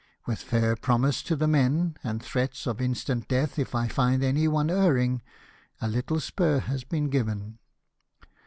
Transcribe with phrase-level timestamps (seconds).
[0.25, 4.23] With fair pro mises to the men, and threats of instant death if I find
[4.23, 5.21] any one erring,
[5.79, 7.59] a little spur has been given."